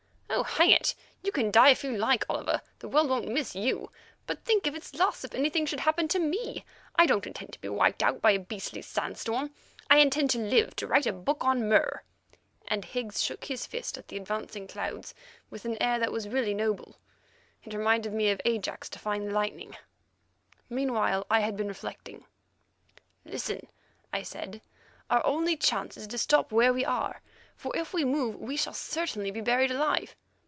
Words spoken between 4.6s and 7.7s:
of its loss if anything happened to me. I don't intend to be